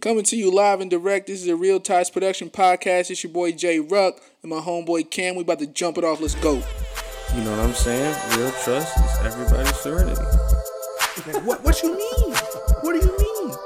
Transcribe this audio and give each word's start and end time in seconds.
Coming 0.00 0.22
to 0.24 0.36
you 0.36 0.52
live 0.52 0.80
and 0.80 0.88
direct. 0.88 1.26
This 1.26 1.42
is 1.42 1.48
a 1.48 1.56
Real 1.56 1.80
Ties 1.80 2.08
Production 2.08 2.50
podcast. 2.50 3.10
It's 3.10 3.24
your 3.24 3.32
boy 3.32 3.50
Jay 3.50 3.80
Ruck 3.80 4.20
and 4.42 4.50
my 4.50 4.60
homeboy 4.60 5.10
Cam. 5.10 5.34
We 5.34 5.42
about 5.42 5.58
to 5.58 5.66
jump 5.66 5.98
it 5.98 6.04
off. 6.04 6.20
Let's 6.20 6.36
go. 6.36 6.62
You 7.34 7.42
know 7.42 7.50
what 7.50 7.60
I'm 7.60 7.74
saying? 7.74 8.14
Real 8.38 8.52
trust 8.62 8.96
is 8.96 9.18
everybody's 9.26 9.74
serenity. 9.76 10.22
What? 11.44 11.64
What 11.64 11.82
you 11.82 11.96
mean? 11.96 12.32
What 12.82 12.92
do 12.92 12.98
you 12.98 13.16
mean? 13.18 13.56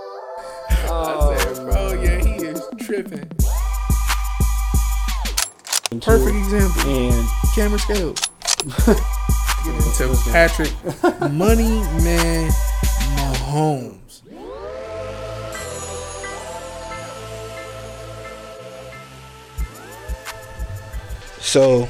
Oh, 0.89 1.37
I 1.37 1.39
said, 1.39 1.67
bro, 1.67 1.93
yeah, 2.01 2.25
he 2.25 2.47
is 2.47 2.63
tripping. 2.81 3.29
Perfect 6.01 6.37
example. 6.37 6.83
And 6.91 7.29
Camera 7.55 7.79
scale. 7.79 8.15
Get 8.87 10.01
into 10.01 10.31
Patrick 10.31 10.73
Money 11.31 11.81
Man 12.03 12.51
Mahomes. 13.17 14.02
So, 21.43 21.89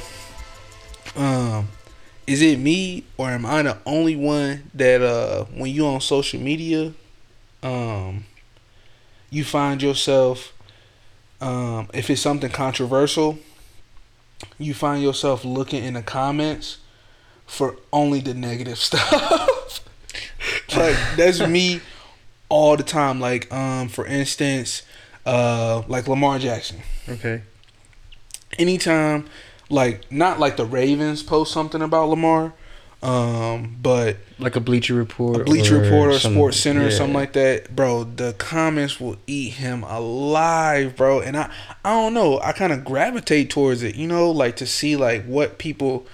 um, 1.14 1.68
is 2.26 2.40
it 2.40 2.58
me 2.58 3.04
or 3.18 3.28
am 3.28 3.44
I 3.44 3.62
the 3.62 3.78
only 3.84 4.16
one 4.16 4.70
that 4.74 5.02
uh, 5.02 5.44
when 5.44 5.70
you 5.70 5.86
on 5.86 6.00
social 6.00 6.40
media, 6.40 6.94
um, 7.62 8.24
you 9.30 9.44
find 9.44 9.82
yourself, 9.82 10.52
um, 11.40 11.88
if 11.92 12.08
it's 12.08 12.22
something 12.22 12.50
controversial, 12.50 13.38
you 14.58 14.72
find 14.72 15.02
yourself 15.02 15.44
looking 15.44 15.84
in 15.84 15.94
the 15.94 16.02
comments 16.02 16.78
for 17.46 17.76
only 17.92 18.20
the 18.20 18.34
negative 18.34 18.78
stuff. 18.78 19.84
like 20.74 20.96
that's 21.16 21.46
me 21.46 21.80
all 22.48 22.76
the 22.76 22.82
time. 22.82 23.20
Like, 23.20 23.52
um, 23.52 23.88
for 23.88 24.06
instance, 24.06 24.82
uh, 25.26 25.82
like 25.88 26.08
Lamar 26.08 26.38
Jackson 26.38 26.80
okay. 27.08 27.42
Anytime 28.58 29.26
like 29.70 30.10
not 30.12 30.38
like 30.38 30.56
the 30.56 30.64
Ravens 30.66 31.22
post 31.22 31.52
something 31.52 31.80
about 31.82 32.08
Lamar, 32.08 32.52
um, 33.02 33.76
but 33.82 34.18
Like 34.38 34.54
a 34.54 34.60
Bleacher 34.60 34.94
Report. 34.94 35.40
a 35.40 35.44
Bleacher 35.44 35.78
Report 35.78 36.10
or 36.10 36.18
some- 36.18 36.34
Sports 36.34 36.58
Center 36.58 36.86
or 36.86 36.90
something 36.90 37.14
like 37.14 37.32
that, 37.32 37.74
bro, 37.74 38.04
the 38.04 38.34
comments 38.34 39.00
will 39.00 39.16
eat 39.26 39.54
him 39.54 39.82
alive, 39.84 40.94
bro. 40.96 41.20
And 41.20 41.36
I 41.36 41.50
I 41.84 41.90
don't 41.90 42.14
know, 42.14 42.38
I 42.40 42.52
kind 42.52 42.72
of 42.72 42.84
gravitate 42.84 43.50
towards 43.50 43.82
it, 43.82 43.94
you 43.96 44.06
know, 44.06 44.30
like 44.30 44.56
to 44.56 44.66
see 44.66 44.94
like 44.96 45.24
what 45.24 45.58
people 45.58 46.06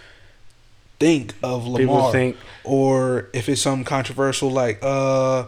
think 1.01 1.35
of 1.45 1.67
Lamar 1.67 2.11
think 2.11 2.37
or 2.65 3.29
if 3.33 3.49
it's 3.49 3.61
something 3.63 3.85
controversial 3.85 4.51
like 4.51 4.81
uh 4.83 5.45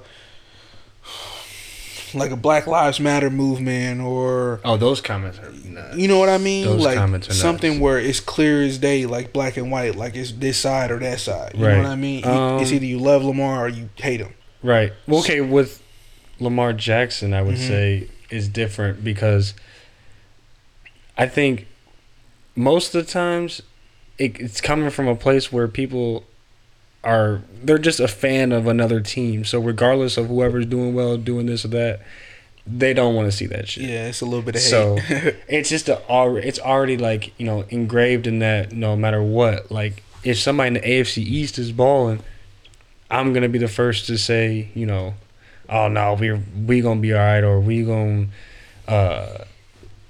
like 2.15 2.31
a 2.31 2.37
Black 2.37 2.67
Lives 2.67 3.01
Matter 3.01 3.31
movement 3.31 4.01
or 4.01 4.61
Oh, 4.65 4.77
those 4.77 5.01
comments 5.01 5.39
are 5.39 5.51
nuts. 5.69 5.97
you 5.97 6.09
know 6.09 6.19
what 6.19 6.29
I 6.29 6.39
mean? 6.39 6.65
Those 6.65 6.85
like 6.85 6.97
comments 6.99 7.29
are 7.29 7.31
nuts. 7.31 7.41
something 7.41 7.81
where 7.81 7.99
it's 7.99 8.21
clear 8.21 8.63
as 8.63 8.79
day, 8.79 9.07
like 9.07 9.33
black 9.33 9.57
and 9.57 9.71
white, 9.71 9.97
like 9.97 10.17
it's 10.17 10.33
this 10.33 10.59
side 10.59 10.91
or 10.91 10.99
that 11.01 11.21
side. 11.21 11.53
You 11.55 11.67
Right. 11.67 11.77
know 11.77 11.83
what 11.83 11.91
I 11.91 11.97
mean? 11.97 12.25
Um, 12.25 12.61
it's 12.61 12.73
either 12.73 12.85
you 12.87 12.99
love 12.99 13.25
Lamar 13.25 13.67
or 13.67 13.69
you 13.69 13.89
hate 13.97 14.21
him. 14.21 14.35
Right. 14.63 14.93
Well, 15.07 15.21
okay, 15.21 15.41
with 15.41 15.83
Lamar 16.39 16.73
Jackson, 16.73 17.33
I 17.35 17.43
would 17.43 17.57
Mhm. 17.57 17.69
say 17.69 18.09
is 18.31 18.49
different 18.49 19.03
because 19.05 19.55
I 21.19 21.27
think 21.27 21.67
most 22.55 22.95
of 22.95 23.05
the 23.07 23.11
times 23.13 23.63
it, 24.19 24.39
it's 24.39 24.61
coming 24.61 24.91
from 24.91 25.09
a 25.09 25.17
place 25.17 25.51
where 25.51 25.67
people 25.69 26.25
are 27.03 27.43
they're 27.63 27.79
just 27.79 28.01
a 28.01 28.09
fan 28.09 28.53
of 28.53 28.67
another 28.67 29.01
team. 29.01 29.45
So 29.45 29.61
regardless 29.61 30.17
of 30.17 30.27
whoever's 30.27 30.67
doing 30.67 30.95
well, 30.95 31.17
doing 31.17 31.47
this 31.47 31.65
or 31.65 31.69
that, 31.69 32.01
they 32.67 32.93
don't 32.95 33.15
want 33.15 33.31
to 33.31 33.37
see 33.37 33.47
that 33.47 33.69
shit. 33.69 33.85
Yeah, 33.85 34.07
it's 34.07 34.21
a 34.21 34.25
little 34.25 34.43
bit 34.43 34.57
of 34.57 34.61
So 34.61 34.99
it's 35.49 35.71
just 35.71 35.89
a 35.89 36.07
already 36.09 36.47
it's 36.47 36.59
already 36.59 36.97
like 36.97 37.39
you 37.39 37.47
know 37.47 37.65
engraved 37.71 38.27
in 38.27 38.41
that 38.41 38.73
no 38.73 38.97
matter 38.97 39.23
what 39.23 39.71
like 39.71 40.03
if 40.23 40.39
somebody 40.39 40.69
in 40.69 40.75
the 40.75 40.81
AFC 40.81 41.19
East 41.19 41.59
is 41.59 41.73
balling, 41.73 42.21
I'm 43.11 43.33
gonna 43.33 43.49
be 43.49 43.59
the 43.59 43.69
first 43.69 44.07
to 44.07 44.19
say 44.19 44.69
you 44.75 44.87
know, 44.87 45.15
oh 45.69 45.89
no 45.89 46.15
we 46.15 46.29
are 46.29 46.41
we 46.67 46.81
gonna 46.81 47.01
be 47.01 47.15
all 47.15 47.21
right 47.21 47.43
or 47.43 47.61
we 47.61 47.83
gonna 47.83 48.27
uh 48.87 49.45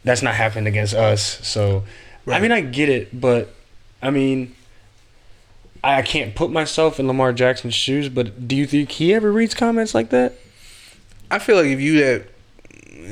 that's 0.03 0.23
not 0.23 0.35
happening 0.35 0.67
against 0.67 0.95
us. 0.95 1.47
So 1.47 1.85
I 2.27 2.41
mean 2.41 2.53
I 2.53 2.61
get 2.61 2.89
it, 2.89 3.19
but 3.19 3.55
I 4.03 4.11
mean. 4.11 4.57
I 5.83 6.03
can't 6.03 6.35
put 6.35 6.51
myself 6.51 7.01
in 7.01 7.07
Lamar 7.07 7.33
Jackson's 7.33 7.75
shoes, 7.75 8.09
but 8.09 8.47
do 8.47 8.55
you 8.55 8.67
think 8.67 8.91
he 8.93 9.15
ever 9.15 9.33
reads 9.33 9.55
comments 9.55 9.95
like 9.95 10.11
that? 10.11 10.35
I 11.31 11.39
feel 11.39 11.57
like 11.57 11.67
if 11.67 11.81
you 11.81 12.01
that 12.01 12.27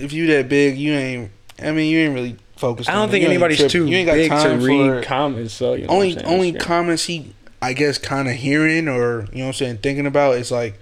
if 0.03 0.12
you 0.12 0.27
that 0.29 0.49
big, 0.49 0.77
you 0.77 0.93
ain't. 0.93 1.31
I 1.61 1.73
mean, 1.73 1.91
you 1.91 1.99
ain't 2.01 2.15
really 2.15 2.37
focused. 2.56 2.89
I 2.91 2.95
don't 2.95 3.11
think 3.11 3.25
anybody's 3.25 3.67
too 3.71 3.87
You 3.87 3.97
ain't 3.97 4.06
got 4.06 4.15
big 4.15 4.31
to 4.31 4.67
read 4.67 5.05
comments, 5.05 5.55
so 5.55 5.75
you 5.75 5.87
know 5.87 5.93
only 5.95 6.23
only 6.25 6.53
comments 6.53 7.05
he, 7.05 7.34
I 7.62 7.73
guess, 7.73 7.99
kind 7.99 8.29
of 8.29 8.34
hearing 8.34 8.89
or 8.89 9.27
you 9.33 9.39
know 9.39 9.45
what 9.45 9.47
I'm 9.47 9.53
saying, 9.55 9.79
thinking 9.79 10.06
about 10.06 10.37
is 10.37 10.50
like, 10.50 10.79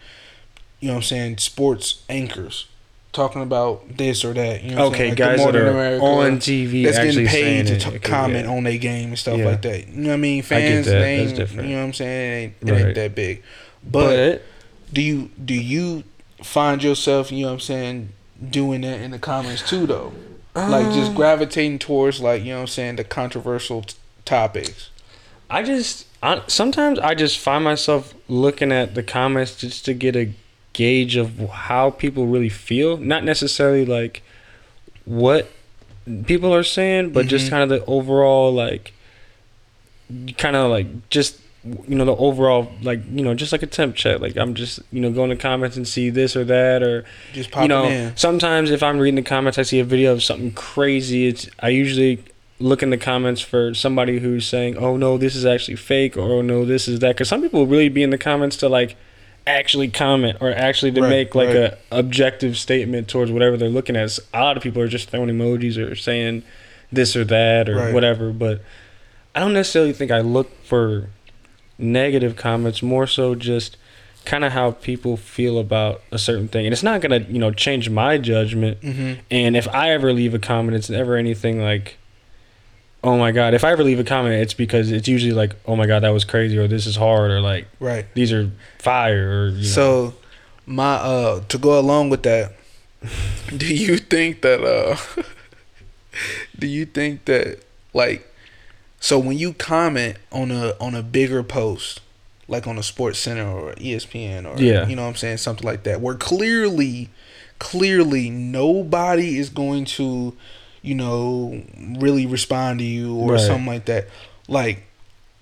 you 0.81 0.89
know 0.89 0.95
what 0.95 0.99
I'm 0.99 1.05
saying, 1.05 1.39
sports 1.39 2.05
anchors 2.09 2.67
talking 3.17 3.43
about 3.43 3.97
this 3.97 4.25
or 4.25 4.33
that. 4.35 4.63
You 4.63 4.75
know 4.77 4.87
okay, 4.87 4.97
saying? 4.99 5.11
Like 5.11 5.19
the 5.19 5.25
guys 5.25 5.45
that 5.45 5.57
are 5.57 5.67
America, 5.69 6.05
on 6.05 6.37
TV 6.39 6.85
that's 6.85 6.99
getting 6.99 7.27
paid 7.27 7.67
to 7.67 7.79
t- 7.79 7.99
comment 7.99 8.47
yeah. 8.47 8.53
on 8.55 8.63
their 8.65 8.79
game 8.79 9.09
and 9.09 9.19
stuff 9.19 9.39
Yeah. 9.39 9.47
like 9.47 9.63
that. 9.63 9.89
You 9.89 9.97
know 10.03 10.09
what 10.11 10.15
I 10.15 10.19
mean? 10.19 10.39
I 10.39 10.43
Fans, 10.43 10.87
that. 10.87 10.93
they 11.01 11.17
ain't, 11.17 11.37
different. 11.37 11.69
you 11.69 11.75
know 11.75 11.81
what 11.83 11.87
I'm 11.89 11.93
saying? 11.95 12.55
It 12.61 12.69
ain't, 12.69 12.71
it 12.71 12.87
ain't 12.87 12.95
that 12.95 13.15
big. 13.15 13.43
But, 13.83 14.17
But, 14.39 14.43
do 14.93 15.01
you 15.03 15.31
do 15.45 15.55
you 15.55 16.05
find 16.43 16.83
yourself, 16.83 17.33
you 17.33 17.43
know 17.43 17.49
what 17.49 17.55
I'm 17.55 17.61
saying, 17.61 18.09
doing 18.51 18.83
that 18.83 19.01
in 19.01 19.11
the 19.11 19.19
comments 19.19 19.69
too 19.69 19.87
though? 19.87 20.13
like 20.55 20.87
just 20.93 21.11
Um, 21.11 21.15
gravitating 21.17 21.79
towards 21.81 22.21
like, 22.21 22.43
you 22.43 22.51
know 22.51 22.57
what 22.57 22.61
I'm 22.63 22.67
saying, 22.69 22.97
the 22.97 23.05
controversial 23.05 23.83
t- 23.83 23.95
topics. 24.25 24.91
I 25.51 25.63
just 25.63 26.07
I, 26.23 26.43
sometimes 26.47 26.99
I 26.99 27.15
just 27.15 27.39
find 27.39 27.63
myself 27.65 28.15
looking 28.29 28.73
at 28.73 28.95
the 28.95 29.03
comments 29.03 29.57
just 29.57 29.85
to 29.85 29.95
get 29.95 30.17
a 30.17 30.31
gauge 30.77 31.17
of 31.17 31.39
how 31.69 31.91
people 31.91 32.27
really 32.27 32.49
feel, 32.51 32.97
not 32.99 33.25
necessarily 33.25 33.85
like 33.87 34.23
what 35.05 35.51
people 36.27 36.55
are 36.55 36.63
saying, 36.63 37.11
but 37.11 37.27
just 37.27 37.47
Mhm. 37.47 37.51
kind 37.51 37.63
of 37.65 37.69
the 37.71 37.85
overall 37.87 38.53
like 38.53 38.93
kind 40.39 40.55
of 40.55 40.71
like 40.71 40.87
just 41.11 41.39
you 41.89 41.97
know 41.97 42.05
the 42.05 42.15
overall 42.15 42.71
like 42.83 43.01
you 43.13 43.25
know 43.25 43.35
just 43.35 43.51
like 43.51 43.63
a 43.65 43.67
temp 43.67 43.97
check 43.97 44.21
like 44.21 44.37
i'm 44.37 44.55
just 44.55 44.79
you 44.93 45.01
know 45.01 45.11
going 45.11 45.31
to 45.31 45.35
comments 45.35 45.77
and 45.77 45.89
see 45.89 46.11
this 46.11 46.37
or 46.37 46.45
that 46.45 46.81
or 46.81 47.05
Just 47.33 47.53
you 47.57 47.67
know, 47.67 47.87
in. 47.87 48.13
sometimes 48.17 48.71
if 48.71 48.85
I'm 48.85 48.99
reading 48.99 49.17
the 49.17 49.29
comments, 49.29 49.59
I 49.59 49.63
see 49.63 49.81
a 49.81 49.85
video 49.85 50.13
of 50.13 50.23
something 50.23 50.53
crazy. 50.53 51.27
It's 51.27 51.49
I 51.59 51.71
usually 51.71 52.23
look 52.61 52.83
in 52.85 52.91
the 52.91 52.97
comments 52.97 53.41
for 53.41 53.75
somebody 53.75 54.21
who's 54.21 54.47
saying, 54.47 54.77
"Oh 54.79 54.97
no, 54.97 55.19
this 55.19 55.35
is 55.35 55.45
actually 55.45 55.77
fake," 55.77 56.17
or 56.17 56.21
"Oh 56.35 56.41
no, 56.43 56.65
this 56.65 56.87
is 56.87 57.01
that." 57.01 57.17
Because 57.17 57.29
some 57.29 57.43
people 57.43 57.67
really 57.67 57.89
be 57.89 58.03
in 58.05 58.11
the 58.11 58.19
comments 58.19 58.57
to 58.59 58.69
like 58.69 58.97
actually 59.47 59.89
comment 59.89 60.39
or 60.41 60.51
actually 60.53 60.93
to 60.93 61.03
Right, 61.03 61.09
make 61.11 61.35
like 61.35 61.49
right. 61.49 61.57
a 61.57 61.79
objective 61.91 62.57
statement 62.57 63.09
towards 63.09 63.31
whatever 63.31 63.57
they're 63.57 63.69
looking 63.69 63.97
at. 63.97 64.19
A 64.35 64.41
lot 64.41 64.57
of 64.57 64.63
people 64.63 64.83
are 64.83 64.89
just 64.89 65.11
throwing 65.11 65.29
emojis 65.29 65.77
or 65.79 65.95
saying 65.95 66.43
this 66.91 67.15
or 67.17 67.25
that 67.25 67.69
or 67.69 67.77
Right. 67.77 67.95
whatever, 67.95 68.33
but 68.33 68.63
I 69.35 69.41
don't 69.41 69.53
necessarily 69.53 69.93
think 69.93 70.11
I 70.11 70.21
look 70.21 70.51
for 70.65 71.09
negative 71.79 72.37
comments. 72.37 72.83
More 72.83 73.07
so 73.07 73.35
just 73.35 73.77
kind 74.25 74.45
of 74.45 74.53
how 74.53 74.73
people 74.73 75.17
feel 75.17 75.59
about 75.59 76.03
a 76.11 76.19
certain 76.19 76.49
thing, 76.49 76.67
and 76.67 76.73
it's 76.73 76.83
not 76.83 77.01
gonna 77.01 77.25
you 77.29 77.39
know 77.39 77.53
change 77.53 77.89
my 77.91 78.19
judgment. 78.19 78.81
Mm-hmm. 78.81 79.21
And 79.31 79.57
if 79.57 79.69
I 79.69 79.91
ever 79.91 80.13
leave 80.13 80.35
a 80.35 80.39
comment, 80.39 80.77
it's 80.77 80.91
never 80.91 81.17
anything 81.17 81.61
like, 81.63 81.97
"Oh 83.05 83.17
my 83.19 83.33
god!" 83.33 83.55
If 83.55 83.65
I 83.65 83.73
ever 83.73 83.85
leave 83.85 83.99
a 84.01 84.05
comment, 84.05 84.35
it's 84.43 84.55
because 84.55 84.91
it's 84.91 85.07
usually 85.09 85.33
like, 85.33 85.55
"Oh 85.67 85.77
my 85.77 85.87
god, 85.87 86.03
that 86.03 86.11
was 86.11 86.25
crazy," 86.25 86.57
or 86.59 86.67
"This 86.69 86.87
is 86.87 86.97
hard," 86.97 87.31
or 87.31 87.41
like, 87.41 87.67
Right. 87.81 88.07
"These 88.15 88.33
are 88.33 88.51
fire," 88.79 89.45
or 89.45 89.49
you 89.49 89.57
know. 89.59 89.63
So 89.63 90.15
my 90.67 90.95
uh 90.95 91.41
to 91.49 91.59
go 91.59 91.79
along 91.79 92.11
with 92.11 92.23
that, 92.25 92.53
do 93.57 93.73
you 93.75 93.99
think 93.99 94.43
that 94.43 94.63
uh 94.63 95.23
do 96.59 96.67
you 96.67 96.87
think 96.87 97.25
that 97.27 97.61
like 97.93 98.27
so 99.01 99.19
when 99.19 99.39
you 99.39 99.53
comment 99.53 100.17
on 100.33 100.51
a 100.51 100.75
on 100.81 100.95
a 100.95 101.03
bigger 101.03 101.43
post 101.43 102.01
like 102.49 102.67
on 102.67 102.79
a 102.79 102.83
sports 102.83 103.19
center 103.19 103.47
or 103.47 103.73
ESPN 103.75 104.47
or 104.47 104.61
Yeah. 104.61 104.87
you 104.87 104.97
know 104.97 105.03
what 105.03 105.09
I'm 105.09 105.15
saying 105.17 105.39
something 105.39 105.67
like 105.67 105.83
that 105.83 106.01
where 106.01 106.15
clearly 106.15 107.11
clearly 107.59 108.31
nobody 108.31 109.39
is 109.39 109.49
going 109.51 109.85
to 109.85 110.35
you 110.87 110.95
know 110.95 111.63
really 111.99 112.25
respond 112.27 112.79
to 112.79 112.85
you 112.85 113.15
or 113.17 113.33
Right. 113.33 113.41
something 113.41 113.67
like 113.67 113.85
that 113.87 114.09
like 114.49 114.85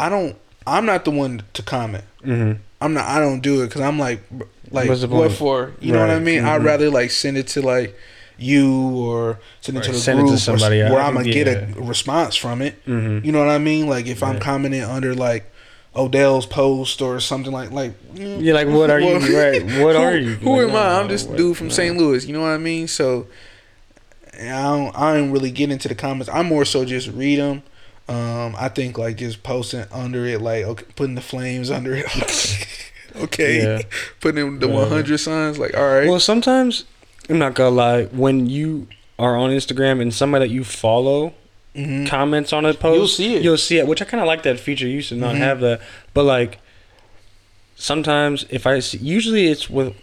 I 0.00 0.08
don't 0.08 0.36
I'm 0.66 0.86
not 0.86 1.04
the 1.04 1.10
one 1.10 1.42
to 1.52 1.62
comment 1.62 2.04
Mhm. 2.24 2.58
I'm 2.80 2.92
not. 2.94 3.06
I 3.06 3.18
don't 3.18 3.40
do 3.40 3.62
it 3.62 3.66
because 3.68 3.80
I'm 3.80 3.98
like, 3.98 4.20
like 4.70 4.88
what 5.08 5.32
for? 5.32 5.72
You 5.80 5.92
know 5.92 6.00
what 6.00 6.10
I 6.10 6.14
Right, 6.14 6.22
mean? 6.22 6.44
I'd 6.44 6.60
mhm. 6.60 6.64
rather 6.66 6.90
like 6.90 7.10
send 7.10 7.38
it 7.38 7.46
to 7.48 7.62
like 7.62 7.96
you 8.38 8.70
or 8.96 9.38
send 9.62 9.76
it 9.78 9.80
Right, 9.80 9.86
to 9.86 9.92
the 9.92 9.98
send 9.98 10.18
it 10.18 10.22
to 10.22 10.26
group 10.28 10.36
or 10.36 10.40
somebody 10.40 10.82
where 10.82 11.00
I'm 11.00 11.14
gonna 11.14 11.32
get 11.32 11.46
a 11.48 11.66
response 11.76 12.34
from 12.36 12.60
it. 12.62 12.74
Mhm. 12.86 13.24
You 13.24 13.32
know 13.32 13.38
what 13.38 13.48
I 13.48 13.58
mean? 13.58 13.88
Like 13.88 14.06
if 14.06 14.22
I'm 14.22 14.38
commenting 14.38 14.82
under 14.82 15.14
like 15.14 15.50
Odell's 15.96 16.44
post 16.46 17.00
or 17.00 17.20
something 17.20 17.52
like 17.52 17.70
like. 17.70 17.92
Yeah, 18.14 18.52
like 18.54 18.68
what 18.68 18.90
are 18.90 19.00
you? 19.00 19.18
Right, 19.36 19.62
what 19.80 19.96
are 19.96 20.16
you? 20.16 20.34
Who 20.36 20.60
Like, 20.60 20.68
am 20.70 20.76
I? 20.76 20.98
I'm 21.00 21.08
just 21.08 21.34
dude 21.36 21.56
from. 21.56 21.70
St. 21.70 21.96
Louis. 21.96 22.26
You 22.26 22.32
know 22.34 22.40
what 22.42 22.48
I 22.50 22.58
mean? 22.58 22.88
So 22.88 23.26
I 24.40 24.62
don't 24.62 24.96
I 24.96 25.14
don't 25.14 25.30
really 25.30 25.50
get 25.50 25.70
into 25.70 25.88
the 25.88 25.94
comments. 25.94 26.28
I 26.32 26.42
more 26.42 26.64
so 26.64 26.84
just 26.84 27.08
read 27.08 27.38
them. 27.38 27.62
Um, 28.08 28.54
I 28.58 28.68
think 28.68 28.98
like 28.98 29.16
just 29.16 29.42
posting 29.42 29.84
under 29.92 30.26
it, 30.26 30.40
like 30.42 30.64
okay, 30.64 30.84
putting 30.96 31.14
the 31.14 31.20
flames 31.22 31.70
under 31.76 31.94
it. 31.94 32.06
okay, 33.16 33.62
Yeah. 33.62 33.82
putting 34.20 34.46
in 34.46 34.58
the 34.58 34.68
Whatever. 34.68 34.90
100 34.96 35.18
signs. 35.18 35.58
Like 35.58 35.76
all 35.76 35.84
right, 35.84 36.08
Well, 36.08 36.20
sometimes 36.20 36.84
I'm 37.28 37.38
not 37.38 37.54
gonna 37.54 37.70
lie. 37.74 38.04
When 38.06 38.46
you 38.48 38.88
are 39.18 39.36
on 39.36 39.50
Instagram 39.50 40.00
and 40.02 40.12
somebody 40.12 40.46
that 40.48 40.52
you 40.54 40.64
follow 40.64 41.32
Mhm. 41.76 42.06
comments 42.08 42.52
on 42.52 42.64
a 42.66 42.74
post, 42.74 42.96
You'll 42.98 43.08
see 43.08 43.34
it. 43.36 43.42
You'll 43.42 43.56
see 43.58 43.78
it, 43.78 43.86
which 43.86 44.00
I 44.02 44.04
kind 44.04 44.20
of 44.20 44.26
like 44.26 44.42
that 44.44 44.60
feature. 44.60 44.86
You 44.86 44.94
used 44.96 45.08
to 45.08 45.16
not 45.16 45.34
Mhm. 45.34 45.38
have 45.38 45.60
that, 45.60 45.80
but 46.12 46.24
like 46.24 46.58
sometimes 47.76 48.44
if 48.50 48.66
I 48.66 48.80
see, 48.80 48.98
usually 48.98 49.48
it's 49.48 49.68
with 49.70 49.94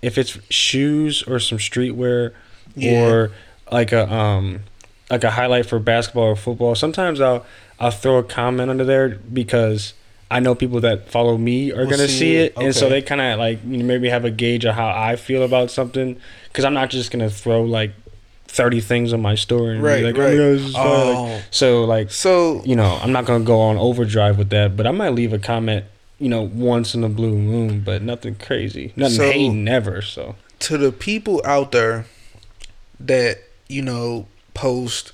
if 0.00 0.16
it's 0.16 0.38
shoes 0.48 1.22
or 1.24 1.40
some 1.40 1.58
streetwear 1.58 2.32
Yeah. 2.76 3.02
or 3.02 3.30
like 3.72 3.92
a 3.92 4.12
um 4.12 4.60
like 5.10 5.24
a 5.24 5.30
highlight 5.30 5.66
for 5.66 5.78
basketball 5.78 6.24
or 6.24 6.36
football. 6.36 6.74
Sometimes 6.74 7.20
I'll 7.20 7.44
I'll 7.80 7.90
throw 7.90 8.18
a 8.18 8.22
comment 8.22 8.70
under 8.70 8.84
there 8.84 9.08
because 9.10 9.94
I 10.30 10.40
know 10.40 10.54
people 10.54 10.80
that 10.80 11.08
follow 11.10 11.38
me 11.38 11.72
are 11.72 11.78
Will 11.84 11.90
gonna 11.90 12.08
see 12.08 12.18
see 12.18 12.36
it. 12.36 12.52
it, 12.56 12.62
and 12.62 12.74
so 12.74 12.88
they 12.88 13.00
kind 13.02 13.20
of 13.20 13.38
like 13.38 13.60
you 13.64 13.78
know, 13.78 13.84
maybe 13.84 14.08
have 14.10 14.24
a 14.24 14.30
gauge 14.30 14.64
of 14.64 14.74
how 14.74 14.88
I 14.88 15.16
feel 15.16 15.42
about 15.42 15.70
something 15.70 16.20
because 16.48 16.64
I'm 16.64 16.74
not 16.74 16.90
just 16.90 17.10
gonna 17.10 17.30
throw 17.30 17.62
like 17.62 17.92
thirty 18.46 18.80
things 18.80 19.12
on 19.12 19.20
my 19.22 19.34
story 19.34 19.74
and 19.74 19.82
Right, 19.82 19.98
be 20.00 20.04
like, 20.12 20.16
right. 20.16 20.38
oh, 20.38 20.52
this 20.56 20.62
is 20.66 20.72
fire." 20.74 20.84
Like, 20.88 21.16
Oh. 21.16 21.42
so 21.50 21.84
like 21.84 22.10
so 22.10 22.62
you 22.64 22.76
know 22.76 22.98
I'm 23.02 23.12
not 23.12 23.24
gonna 23.24 23.44
go 23.44 23.60
on 23.60 23.76
overdrive 23.78 24.36
with 24.38 24.50
that, 24.50 24.76
but 24.76 24.86
I 24.86 24.90
might 24.90 25.14
leave 25.14 25.32
a 25.32 25.38
comment 25.38 25.84
you 26.18 26.28
know 26.28 26.42
once 26.42 26.94
in 26.94 27.04
a 27.04 27.08
blue 27.08 27.34
moon, 27.38 27.80
but 27.80 28.02
nothing 28.02 28.34
crazy, 28.34 28.92
nothing 28.96 29.16
So- 29.16 29.30
hating 29.30 29.68
ever. 29.68 30.02
So 30.02 30.34
to 30.60 30.76
the 30.76 30.92
people 30.92 31.40
out 31.46 31.72
there 31.72 32.04
that 33.00 33.38
you 33.68 33.82
know 33.82 34.26
post 34.54 35.12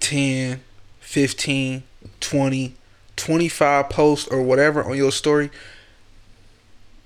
10 0.00 0.60
15 1.00 1.82
20 2.20 2.74
25 3.16 3.88
posts 3.90 4.28
or 4.28 4.42
whatever 4.42 4.82
on 4.84 4.96
your 4.96 5.12
story 5.12 5.50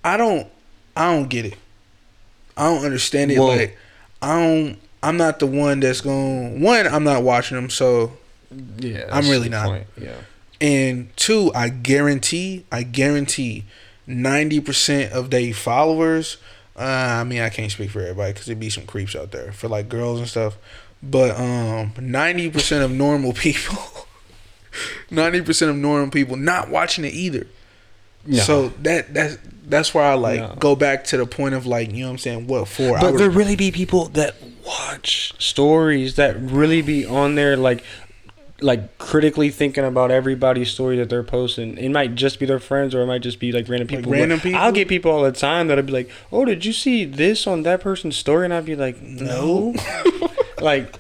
i 0.05 0.17
don't 0.17 0.49
i 0.97 1.13
don't 1.15 1.29
get 1.29 1.45
it 1.45 1.55
i 2.57 2.65
don't 2.65 2.85
understand 2.85 3.31
it 3.31 3.39
Well- 3.39 3.49
like 3.49 3.77
i 4.23 4.39
don't 4.41 4.79
i'm 5.03 5.17
not 5.17 5.39
the 5.39 5.47
one 5.47 5.81
that's 5.81 6.01
going 6.01 6.61
one 6.61 6.87
i'm 6.87 7.05
not 7.05 7.23
watching 7.23 7.57
them 7.57 7.71
so 7.71 8.13
yeah, 8.79 9.07
I'm 9.13 9.29
really 9.31 9.49
not. 9.49 9.67
point, 9.67 9.87
Yeah. 9.97 10.17
and 10.61 11.17
two, 11.17 11.53
I 11.55 11.69
guarantee, 11.69 12.65
I 12.73 12.83
guarantee, 12.83 13.63
ninety 14.09 14.59
percent 14.59 15.13
of 15.13 15.31
they 15.31 15.53
followers. 15.53 16.37
Uh, 16.81 17.19
I 17.21 17.25
mean, 17.25 17.43
I 17.43 17.51
can't 17.51 17.71
speak 17.71 17.91
for 17.91 18.01
everybody 18.01 18.33
because 18.33 18.47
there'd 18.47 18.59
be 18.59 18.71
some 18.71 18.87
creeps 18.87 19.15
out 19.15 19.33
there 19.33 19.53
for 19.53 19.69
like 19.69 19.89
girls 19.91 20.19
and 20.19 20.29
stuff. 20.29 20.57
But 21.03 21.39
um, 21.39 21.93
ninety 22.01 22.51
percent 22.51 22.83
of 22.85 22.91
normal 22.91 23.33
people, 23.47 23.77
ninety 25.11 25.41
percent 25.43 25.71
of 25.71 25.77
normal 25.77 26.11
people 26.11 26.37
not 26.37 26.71
watching 26.71 27.05
it 27.05 27.13
either. 27.15 27.47
No. 28.27 28.39
So 28.39 28.69
that 28.83 29.13
that's 29.15 29.39
that's 29.65 29.95
where 29.95 30.05
I 30.05 30.15
like 30.15 30.41
No. 30.41 30.55
go 30.59 30.77
back 30.77 31.05
to 31.05 31.17
the 31.17 31.27
point 31.27 31.55
of 31.55 31.67
like 31.67 31.91
you 31.93 32.01
know 32.01 32.07
what 32.07 32.13
I'm 32.13 32.19
saying. 32.19 32.47
What 32.47 32.69
for? 32.69 32.99
But 32.99 33.13
would- 33.13 33.21
there 33.21 33.31
really 33.31 33.57
be 33.57 33.71
people 33.73 34.07
that 34.11 34.37
watch 34.65 35.33
stories 35.43 36.17
that 36.17 36.37
really 36.41 36.83
be 36.83 37.05
on 37.07 37.35
there 37.35 37.57
like 37.57 37.83
like 38.63 38.99
critically 38.99 39.51
thinking 39.51 39.85
about 39.85 40.11
everybody's 40.11 40.71
story 40.71 40.97
that 40.99 41.09
they're 41.09 41.23
posting. 41.23 41.79
It 41.79 41.89
might 41.91 42.15
just 42.15 42.39
be 42.39 42.47
their 42.47 42.59
friends 42.59 42.95
or 42.95 43.01
it 43.03 43.07
might 43.07 43.23
just 43.23 43.39
be 43.41 43.53
like 43.53 43.69
random 43.69 43.89
Like 43.89 43.99
people. 43.99 44.13
random 44.13 44.39
But 44.39 44.43
people? 44.45 44.61
I'll 44.61 44.73
get 44.73 44.89
people 44.89 45.11
all 45.11 45.23
the 45.23 45.33
time 45.33 45.69
that'll 45.69 45.85
be 45.85 45.93
like, 45.93 46.11
"Oh, 46.31 46.45
did 46.45 46.65
you 46.65 46.73
see 46.73 47.05
this 47.05 47.47
on 47.47 47.63
that 47.63 47.81
person's 47.81 48.17
story?" 48.17 48.45
And 48.45 48.53
I'll 48.55 48.63
be 48.63 48.77
like, 48.77 49.01
"No." 49.03 49.75
like 50.61 50.95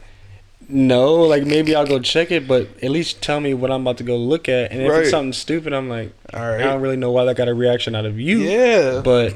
no, 0.68 1.14
like 1.16 1.44
maybe 1.44 1.74
I'll 1.74 1.86
go 1.86 1.98
check 1.98 2.30
it, 2.30 2.46
but 2.46 2.68
at 2.82 2.90
least 2.90 3.20
tell 3.20 3.40
me 3.40 3.54
what 3.54 3.70
I'm 3.72 3.80
about 3.82 3.98
to 3.98 4.04
go 4.04 4.16
look 4.16 4.48
at. 4.48 4.70
And 4.70 4.80
if 4.82 4.88
Right. 4.90 5.00
it's 5.02 5.10
something 5.10 5.32
stupid, 5.32 5.72
I'm 5.72 5.88
like, 5.88 6.12
all 6.32 6.40
I 6.42 6.58
don't 6.58 6.80
really 6.80 6.96
know 6.96 7.10
why 7.10 7.24
that 7.24 7.36
got 7.36 7.48
a 7.48 7.54
reaction 7.54 7.94
out 7.96 8.06
of 8.06 8.20
you. 8.20 8.38
yeah. 8.38 9.00
But 9.02 9.34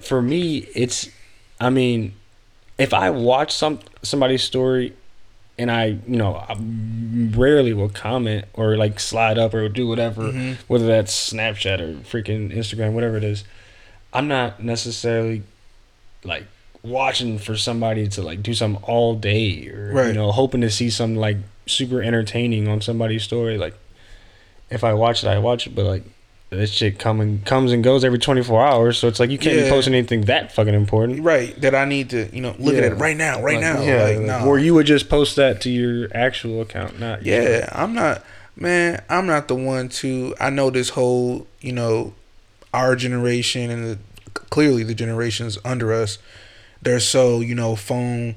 for 0.00 0.20
me, 0.20 0.66
it's 0.74 1.08
I 1.60 1.70
mean, 1.70 2.14
if 2.78 2.92
I 2.92 3.10
watch 3.10 3.52
some 3.54 3.78
somebody's 4.02 4.42
story 4.42 4.94
and 5.58 5.70
I, 5.70 5.84
you 6.06 6.16
know, 6.16 6.34
I 6.36 6.56
rarely 7.36 7.72
will 7.72 7.88
comment 7.90 8.46
or 8.54 8.76
like 8.76 8.98
slide 8.98 9.38
up 9.38 9.52
or 9.54 9.68
do 9.68 9.86
whatever, 9.86 10.32
Mhm. 10.32 10.56
whether 10.66 10.86
that's 10.86 11.12
Snapchat 11.32 11.80
or 11.80 11.94
freaking 12.00 12.54
Instagram, 12.56 12.92
whatever 12.92 13.16
it 13.16 13.24
is. 13.24 13.44
I'm 14.12 14.28
not 14.28 14.62
necessarily 14.62 15.42
like 16.24 16.44
watching 16.82 17.38
for 17.38 17.56
somebody 17.56 18.08
to 18.08 18.22
like 18.22 18.42
do 18.42 18.54
something 18.54 18.82
all 18.84 19.14
day 19.14 19.68
or 19.68 19.92
you 20.08 20.12
know 20.14 20.32
hoping 20.32 20.60
to 20.62 20.70
see 20.70 20.90
something 20.90 21.16
like 21.16 21.36
super 21.66 22.02
entertaining 22.02 22.66
on 22.66 22.80
somebody's 22.80 23.22
story 23.22 23.56
like 23.56 23.72
if 24.68 24.82
I 24.82 24.92
watch 24.94 25.22
it 25.22 25.28
I 25.28 25.38
watch 25.38 25.66
it 25.68 25.76
but 25.76 25.84
like 25.84 26.02
this 26.56 26.70
shit 26.70 26.98
coming 26.98 27.40
comes 27.44 27.72
and 27.72 27.82
goes 27.82 28.04
every 28.04 28.18
24 28.18 28.64
hours 28.66 28.98
so 28.98 29.08
it's 29.08 29.18
like 29.18 29.30
you 29.30 29.38
can't 29.38 29.56
Yeah. 29.56 29.64
be 29.64 29.70
posting 29.70 29.94
anything 29.94 30.22
that 30.22 30.52
fucking 30.52 30.74
important 30.74 31.22
Right, 31.22 31.58
that 31.60 31.74
I 31.74 31.84
need 31.84 32.10
to, 32.10 32.28
you 32.34 32.40
know, 32.42 32.54
look 32.58 32.74
at 32.74 32.84
it 32.84 32.94
right 32.94 33.16
now, 33.16 33.40
right 33.42 33.54
Like, 33.54 33.60
now. 33.62 33.82
yeah 33.82 34.02
like, 34.04 34.18
no. 34.20 34.46
or 34.46 34.58
you 34.58 34.74
would 34.74 34.86
just 34.86 35.08
post 35.08 35.36
that 35.36 35.60
to 35.62 35.70
your 35.70 36.08
actual 36.14 36.60
account 36.60 37.00
not 37.00 37.24
Yeah, 37.24 37.68
I'm 37.72 37.94
not, 37.94 38.22
man. 38.56 39.02
I'm 39.08 39.26
not 39.26 39.48
the 39.48 39.54
one 39.54 39.88
to. 39.90 40.34
I 40.38 40.50
know 40.50 40.70
this 40.70 40.90
whole, 40.90 41.46
you 41.60 41.72
know, 41.72 42.12
our 42.74 42.96
generation 42.96 43.70
and 43.70 43.84
the, 43.84 43.98
clearly 44.34 44.82
the 44.82 44.94
generations 44.94 45.58
under 45.64 45.92
us, 45.92 46.18
they're 46.82 47.00
so 47.00 47.40
you 47.40 47.54
know 47.54 47.76
phone, 47.76 48.34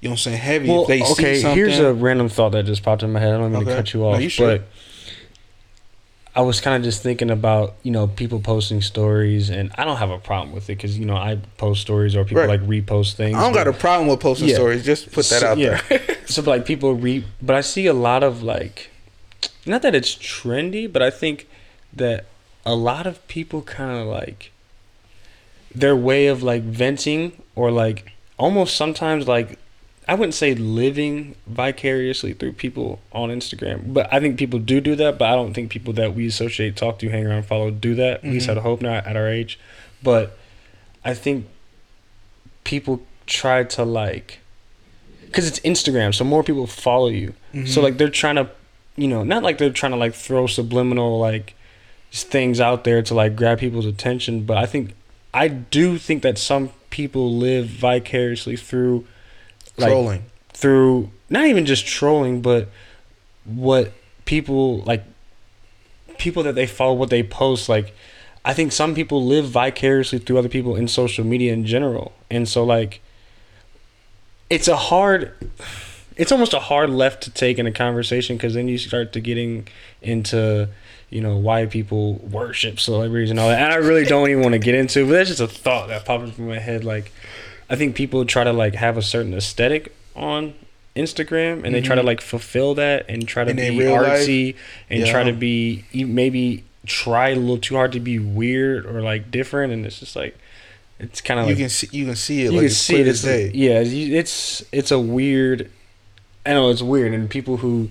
you 0.00 0.08
know, 0.08 0.10
what 0.10 0.10
I'm 0.12 0.16
saying 0.18 0.38
heavy. 0.38 0.68
Well, 0.68 0.82
if 0.82 0.88
they 0.88 1.02
okay, 1.02 1.40
here's 1.54 1.78
a 1.78 1.94
random 1.94 2.28
thought 2.28 2.50
that 2.52 2.64
just 2.64 2.82
popped 2.82 3.02
in 3.02 3.12
my 3.12 3.20
head. 3.20 3.34
I 3.34 3.38
don't 3.38 3.52
mean 3.52 3.64
to 3.64 3.74
cut 3.74 3.92
you 3.94 4.00
No, 4.00 4.10
off, 4.10 4.20
you 4.22 4.28
should. 4.28 4.60
but 4.60 4.68
I 6.36 6.42
was 6.42 6.60
kind 6.60 6.76
of 6.76 6.82
just 6.82 7.02
thinking 7.02 7.30
about 7.30 7.74
you 7.82 7.90
know 7.90 8.06
people 8.06 8.40
posting 8.40 8.82
stories, 8.82 9.48
and 9.48 9.72
I 9.78 9.84
don't 9.84 9.96
have 9.96 10.10
a 10.10 10.18
problem 10.18 10.52
with 10.52 10.64
it 10.64 10.76
because 10.76 10.98
you 10.98 11.06
know 11.06 11.16
I 11.16 11.38
post 11.56 11.80
stories 11.80 12.14
or 12.14 12.24
people 12.24 12.42
Right. 12.44 12.60
like 12.60 12.68
repost 12.68 13.14
things. 13.14 13.34
I 13.36 13.40
don't 13.40 13.52
but- 13.54 13.64
got 13.64 13.68
a 13.68 13.72
problem 13.72 14.08
with 14.08 14.20
posting 14.20 14.48
Yeah. 14.48 14.54
stories. 14.56 14.84
Just 14.84 15.06
put 15.12 15.24
that 15.26 15.40
So- 15.40 15.46
out 15.48 15.58
yeah. 15.58 15.80
there. 15.88 16.00
so 16.26 16.42
like 16.42 16.66
people 16.66 16.94
re, 16.94 17.24
but 17.40 17.56
I 17.56 17.62
see 17.62 17.86
a 17.86 17.94
lot 17.94 18.22
of 18.22 18.42
like, 18.42 18.90
not 19.64 19.80
that 19.82 19.94
it's 19.94 20.14
trendy, 20.14 20.92
but 20.92 21.00
I 21.02 21.10
think 21.10 21.48
that 21.94 22.26
a 22.66 22.74
lot 22.74 23.06
of 23.06 23.26
people 23.28 23.62
kind 23.62 23.98
of 23.98 24.06
like 24.06 24.52
their 25.74 25.96
way 25.96 26.26
of 26.26 26.42
like 26.42 26.62
venting 26.62 27.32
or 27.54 27.70
like 27.70 28.12
almost 28.38 28.76
sometimes 28.76 29.26
like 29.26 29.58
I 30.08 30.14
wouldn't 30.14 30.34
say 30.34 30.54
living 30.54 31.34
vicariously 31.48 32.32
through 32.32 32.52
people 32.52 33.00
on 33.12 33.28
Instagram, 33.30 33.92
but 33.92 34.12
I 34.12 34.20
think 34.20 34.38
people 34.38 34.58
do 34.60 34.80
do 34.80 34.94
that. 34.96 35.18
But 35.18 35.28
I 35.30 35.34
don't 35.34 35.52
think 35.52 35.70
people 35.70 35.92
that 35.94 36.14
we 36.14 36.26
associate, 36.28 36.76
talk 36.76 36.98
to, 37.00 37.08
hang 37.08 37.26
around, 37.26 37.44
follow 37.46 37.70
do 37.70 37.94
that. 37.96 38.22
At 38.24 38.30
least 38.30 38.46
Mhm. 38.48 38.52
I'd 38.58 38.62
hope 38.62 38.80
not 38.82 39.04
at 39.06 39.16
our 39.16 39.28
age. 39.28 39.58
But 40.02 40.38
I 41.04 41.12
think 41.14 41.46
people 42.64 43.02
try 43.26 43.64
to 43.64 43.84
like, 43.84 44.38
because 45.24 45.46
it's 45.48 45.58
Instagram, 45.60 46.14
so 46.14 46.24
more 46.24 46.42
people 46.44 46.66
follow 46.66 47.08
you. 47.08 47.34
So 47.66 47.80
Mhm. 47.80 47.82
like 47.82 47.98
they're 47.98 48.08
trying 48.08 48.36
to, 48.36 48.48
you 48.96 49.08
know, 49.08 49.24
not 49.24 49.42
like 49.42 49.58
they're 49.58 49.70
trying 49.70 49.92
to 49.92 49.98
like 49.98 50.14
throw 50.14 50.46
subliminal 50.46 51.18
like 51.18 51.54
things 52.12 52.60
out 52.60 52.84
there 52.84 53.02
to 53.02 53.14
like 53.14 53.34
grab 53.36 53.58
people's 53.58 53.86
attention, 53.86 54.42
but 54.42 54.56
I 54.56 54.66
think 54.66 54.90
I 55.34 55.48
do 55.48 55.98
think 55.98 56.22
that 56.22 56.38
some 56.38 56.70
people 56.90 57.34
live 57.36 57.66
vicariously 57.66 58.56
through 58.56 59.04
like 59.78 59.90
trolling. 59.90 60.24
through 60.52 61.10
not 61.28 61.46
even 61.46 61.66
just 61.66 61.86
trolling, 61.86 62.40
but 62.40 62.68
what 63.44 63.92
people 64.24 64.78
like 64.80 65.04
people 66.18 66.42
that 66.44 66.54
they 66.54 66.66
follow, 66.66 66.94
what 66.94 67.10
they 67.10 67.22
post. 67.22 67.68
Like, 67.68 67.94
I 68.44 68.54
think 68.54 68.72
some 68.72 68.94
people 68.94 69.24
live 69.24 69.46
vicariously 69.46 70.18
through 70.18 70.38
other 70.38 70.48
people 70.48 70.76
in 70.76 70.88
social 70.88 71.24
media 71.24 71.52
in 71.52 71.66
general, 71.66 72.12
and 72.30 72.48
so 72.48 72.64
like, 72.64 73.00
it's 74.48 74.68
a 74.68 74.76
hard, 74.76 75.32
it's 76.16 76.32
almost 76.32 76.54
a 76.54 76.60
hard 76.60 76.90
left 76.90 77.22
to 77.24 77.30
take 77.30 77.58
in 77.58 77.66
a 77.66 77.72
conversation 77.72 78.36
because 78.36 78.54
then 78.54 78.68
you 78.68 78.78
start 78.78 79.12
to 79.14 79.20
getting 79.20 79.68
into 80.02 80.68
you 81.08 81.20
know 81.20 81.36
why 81.36 81.66
people 81.66 82.14
worship 82.14 82.80
celebrities 82.80 83.30
and 83.30 83.38
all 83.38 83.48
that 83.48 83.60
and 83.60 83.72
i 83.72 83.76
really 83.76 84.04
don't 84.04 84.28
even 84.28 84.42
want 84.42 84.52
to 84.54 84.58
get 84.58 84.74
into 84.74 85.06
but 85.06 85.12
that's 85.12 85.28
just 85.28 85.40
a 85.40 85.46
thought 85.46 85.86
that 85.86 86.04
popped 86.04 86.24
into 86.24 86.40
my 86.42 86.58
head 86.58 86.84
like 86.84 87.12
i 87.70 87.76
think 87.76 87.94
people 87.94 88.24
try 88.24 88.44
to 88.44 88.52
like 88.52 88.74
have 88.74 88.96
a 88.96 89.02
certain 89.02 89.34
aesthetic 89.34 89.94
on 90.14 90.54
instagram 90.94 91.62
and 91.64 91.74
they 91.74 91.80
try 91.80 91.94
to 91.94 92.02
Mhm. 92.02 92.06
like 92.06 92.20
fulfill 92.20 92.74
that 92.74 93.04
and 93.08 93.26
try 93.28 93.44
to 93.44 93.52
be 93.54 93.70
real 93.78 93.92
life? 93.92 94.20
artsy 94.20 94.54
and 94.88 95.04
try 95.06 95.22
to 95.24 95.32
be 95.32 95.84
maybe 95.92 96.64
try 96.86 97.30
a 97.30 97.34
little 97.36 97.58
too 97.58 97.74
hard 97.74 97.92
to 97.92 98.00
be 98.00 98.18
weird 98.18 98.86
or 98.86 99.02
like 99.02 99.30
different 99.30 99.72
and 99.72 99.84
it's 99.84 100.00
just 100.00 100.16
like 100.16 100.36
it's 100.98 101.20
kind 101.20 101.38
of 101.38 101.46
You 101.46 101.52
like 101.52 101.58
can 101.58 101.68
see, 101.68 101.88
you 101.92 102.06
can 102.06 102.16
see 102.16 102.40
it. 102.40 102.44
you 102.44 102.50
like 102.52 102.58
can 102.60 102.64
it's 102.66 102.76
see 102.78 102.96
it. 103.00 103.06
It's, 103.06 103.20
day. 103.22 103.50
yeah, 103.52 103.80
it's 103.84 104.64
it's 104.72 104.90
a 104.90 104.98
weird. 104.98 105.70
I 106.46 106.54
know 106.54 106.70
it's 106.70 106.80
weird, 106.80 107.12
and 107.12 107.28
people 107.28 107.58
who 107.58 107.90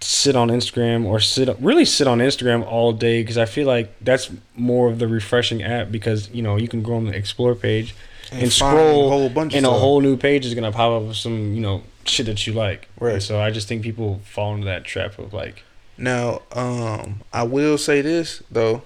sit 0.00 0.34
on 0.34 0.48
Instagram 0.48 1.04
or 1.04 1.20
sit 1.20 1.54
really 1.60 1.84
sit 1.84 2.06
on 2.06 2.20
Instagram 2.20 2.64
all 2.64 2.92
day 2.94 3.20
because 3.22 3.36
I 3.36 3.44
feel 3.44 3.66
like 3.66 3.92
that's 4.00 4.30
more 4.56 4.88
of 4.88 4.98
the 4.98 5.06
refreshing 5.06 5.62
app 5.62 5.90
because 5.90 6.30
you 6.30 6.40
know 6.40 6.56
you 6.56 6.68
can 6.68 6.82
go 6.82 6.94
on 6.94 7.04
the 7.04 7.14
explore 7.14 7.54
page 7.54 7.94
and, 8.32 8.40
find 8.40 8.52
scroll 8.52 9.06
a 9.06 9.10
whole 9.10 9.28
bunch 9.28 9.54
and 9.54 9.66
a 9.66 9.70
whole 9.70 10.00
new 10.00 10.16
page 10.16 10.46
is 10.46 10.54
gonna 10.54 10.72
pop 10.72 10.92
up 11.02 11.08
with 11.08 11.16
some 11.16 11.54
you 11.54 11.60
know 11.60 11.82
shit 12.04 12.26
that 12.26 12.46
you 12.46 12.52
like. 12.52 12.88
Right. 12.98 13.14
And 13.14 13.22
so 13.22 13.40
I 13.40 13.50
just 13.50 13.68
think 13.68 13.82
people 13.82 14.20
fall 14.24 14.54
into 14.54 14.66
that 14.66 14.84
trap 14.84 15.18
of 15.18 15.32
like 15.32 15.64
Now, 15.98 16.42
um, 16.52 17.22
I 17.32 17.42
will 17.44 17.78
say 17.78 18.02
this 18.02 18.42
though. 18.50 18.82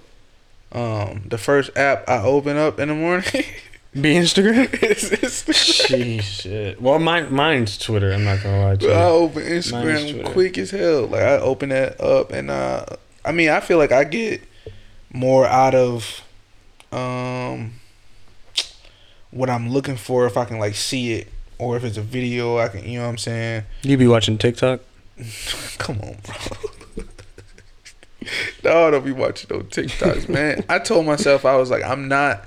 Um, 0.71 1.23
the 1.27 1.37
first 1.37 1.75
app 1.77 2.07
I 2.09 2.21
open 2.21 2.57
up 2.57 2.79
in 2.79 2.89
the 2.89 2.95
morning 2.95 3.45
be 3.93 4.15
Instagram. 4.15 4.73
is 4.83 5.09
Instagram. 5.09 6.17
Jeez, 6.19 6.21
shit. 6.23 6.81
Well, 6.81 6.99
mine 6.99 7.33
mine's 7.33 7.77
Twitter. 7.77 8.11
I'm 8.11 8.25
not 8.25 8.43
gonna 8.43 8.61
lie 8.61 8.75
to 8.75 8.85
you. 8.85 8.91
I 8.91 9.03
open 9.03 9.43
Instagram 9.43 10.25
quick 10.25 10.57
as 10.57 10.71
hell. 10.71 11.07
Like 11.07 11.21
I 11.21 11.37
open 11.37 11.69
that 11.69 12.01
up 12.01 12.31
and 12.31 12.49
uh 12.51 12.85
I 13.23 13.31
mean 13.31 13.49
I 13.49 13.59
feel 13.61 13.77
like 13.77 13.91
I 13.91 14.03
get 14.03 14.41
more 15.13 15.45
out 15.45 15.73
of 15.73 16.21
um 16.91 17.73
what 19.35 19.49
I'm 19.49 19.69
looking 19.69 19.97
for 19.97 20.25
if 20.25 20.37
I 20.37 20.45
can 20.45 20.59
like 20.59 20.75
see 20.75 21.13
it 21.13 21.27
or 21.59 21.75
if 21.75 21.83
it's 21.83 21.97
a 21.97 22.01
video 22.01 22.57
I 22.57 22.69
can 22.69 22.85
you 22.85 22.99
know 22.99 23.05
what 23.05 23.11
I'm 23.11 23.17
saying. 23.17 23.63
You 23.83 23.97
be 23.97 24.07
watching 24.07 24.37
TikTok? 24.37 24.79
Come 25.77 25.99
on, 25.99 26.17
bro. 26.23 27.03
no, 28.63 28.91
don't 28.91 29.05
be 29.05 29.11
watching 29.11 29.55
no 29.55 29.63
TikToks, 29.63 30.29
man. 30.29 30.63
I 30.69 30.79
told 30.79 31.05
myself 31.05 31.45
I 31.45 31.57
was 31.57 31.69
like, 31.69 31.83
I'm 31.83 32.07
not 32.07 32.45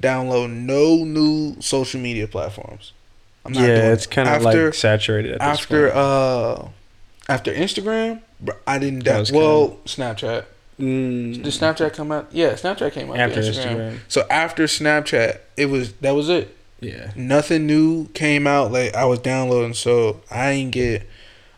downloading 0.00 0.66
no 0.66 1.04
new 1.04 1.56
social 1.60 2.00
media 2.00 2.28
platforms. 2.28 2.92
I'm 3.44 3.52
not 3.52 3.62
yeah, 3.62 3.68
it. 3.68 3.92
it's 3.92 4.06
kind 4.06 4.28
of 4.28 4.42
like 4.42 4.74
saturated 4.74 5.32
at 5.32 5.38
this 5.38 5.60
after 5.60 5.86
point. 5.86 5.96
uh 5.96 6.68
after 7.28 7.52
Instagram, 7.52 8.20
I 8.66 8.78
didn't. 8.78 9.06
Was 9.06 9.32
well, 9.32 9.78
Snapchat. 9.84 10.44
Mm, 10.80 11.34
Did 11.42 11.44
Snapchat 11.46 11.94
come 11.94 12.12
out? 12.12 12.28
Yeah, 12.32 12.52
Snapchat 12.52 12.92
came 12.92 13.10
out 13.10 13.18
after 13.18 13.38
after 13.40 13.50
Instagram. 13.52 13.76
Instagram. 13.76 13.98
So 14.08 14.26
after 14.30 14.64
Snapchat, 14.64 15.38
it 15.56 15.66
was 15.66 15.92
that 15.94 16.12
was 16.14 16.28
it. 16.28 16.54
Yeah. 16.80 17.12
Nothing 17.16 17.66
new 17.66 18.08
came 18.08 18.46
out. 18.46 18.72
Like 18.72 18.94
I 18.94 19.06
was 19.06 19.18
downloading, 19.20 19.74
so 19.74 20.20
I 20.30 20.50
ain't 20.50 20.72
get. 20.72 21.08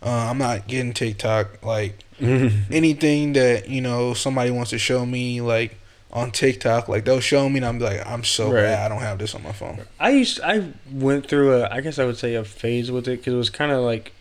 Uh, 0.00 0.28
I'm 0.30 0.38
not 0.38 0.68
getting 0.68 0.92
TikTok. 0.92 1.64
Like 1.64 1.98
anything 2.20 3.32
that 3.34 3.68
you 3.68 3.80
know 3.80 4.14
somebody 4.14 4.50
wants 4.50 4.70
to 4.70 4.78
show 4.78 5.04
me, 5.04 5.40
like 5.40 5.76
on 6.12 6.30
TikTok, 6.30 6.88
like 6.88 7.04
they'll 7.04 7.20
show 7.20 7.48
me, 7.48 7.56
and 7.58 7.66
I'm 7.66 7.78
like, 7.80 8.06
I'm 8.06 8.24
so 8.24 8.50
Right. 8.52 8.62
bad. 8.62 8.86
I 8.86 8.88
don't 8.94 9.02
have 9.02 9.18
this 9.18 9.34
on 9.34 9.42
my 9.42 9.52
phone. 9.52 9.80
I 9.98 10.10
used 10.10 10.40
I 10.42 10.72
went 10.92 11.26
through 11.28 11.54
a 11.62 11.68
I 11.70 11.80
guess 11.80 11.98
I 11.98 12.04
would 12.04 12.16
say 12.16 12.34
a 12.34 12.44
phase 12.44 12.90
with 12.92 13.08
it 13.08 13.18
because 13.18 13.34
it 13.34 13.36
was 13.36 13.50
kind 13.50 13.72
of 13.72 13.82
like 13.82 14.12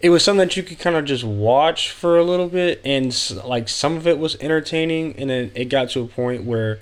it 0.00 0.10
was 0.10 0.22
something 0.24 0.46
that 0.48 0.56
you 0.56 0.62
could 0.62 0.78
kind 0.78 0.96
of 0.96 1.04
just 1.04 1.24
watch 1.24 1.90
for 1.90 2.18
a 2.18 2.24
little 2.24 2.48
bit 2.48 2.80
and 2.84 3.14
like 3.44 3.68
some 3.68 3.96
of 3.96 4.06
it 4.06 4.18
was 4.18 4.36
entertaining 4.40 5.14
and 5.18 5.30
then 5.30 5.50
it 5.54 5.66
got 5.66 5.90
to 5.90 6.02
a 6.02 6.06
point 6.06 6.44
where 6.44 6.78